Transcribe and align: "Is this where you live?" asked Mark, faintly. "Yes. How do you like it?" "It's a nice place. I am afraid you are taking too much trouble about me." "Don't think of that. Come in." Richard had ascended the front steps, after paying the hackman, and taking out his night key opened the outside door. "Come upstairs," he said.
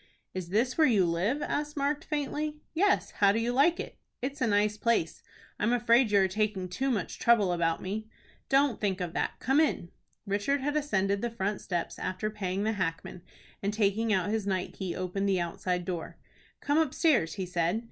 "Is 0.33 0.49
this 0.49 0.79
where 0.79 0.87
you 0.87 1.05
live?" 1.05 1.43
asked 1.43 1.77
Mark, 1.77 2.03
faintly. 2.03 2.57
"Yes. 2.73 3.11
How 3.11 3.31
do 3.31 3.39
you 3.39 3.51
like 3.53 3.79
it?" 3.79 3.99
"It's 4.19 4.41
a 4.41 4.47
nice 4.47 4.75
place. 4.75 5.21
I 5.59 5.63
am 5.63 5.73
afraid 5.73 6.09
you 6.09 6.21
are 6.21 6.27
taking 6.27 6.67
too 6.69 6.89
much 6.89 7.19
trouble 7.19 7.51
about 7.53 7.83
me." 7.83 8.07
"Don't 8.49 8.81
think 8.81 8.99
of 8.99 9.13
that. 9.13 9.33
Come 9.37 9.59
in." 9.59 9.91
Richard 10.25 10.61
had 10.61 10.75
ascended 10.75 11.21
the 11.21 11.29
front 11.29 11.61
steps, 11.61 11.99
after 11.99 12.31
paying 12.31 12.63
the 12.63 12.71
hackman, 12.71 13.21
and 13.61 13.71
taking 13.75 14.11
out 14.11 14.31
his 14.31 14.47
night 14.47 14.73
key 14.73 14.95
opened 14.95 15.29
the 15.29 15.39
outside 15.39 15.85
door. 15.85 16.17
"Come 16.61 16.79
upstairs," 16.79 17.35
he 17.35 17.45
said. 17.45 17.79